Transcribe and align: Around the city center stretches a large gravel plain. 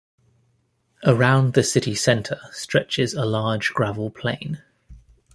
Around 1.05 1.53
the 1.53 1.61
city 1.61 1.93
center 1.93 2.39
stretches 2.51 3.13
a 3.13 3.23
large 3.23 3.71
gravel 3.71 4.09
plain. 4.09 4.63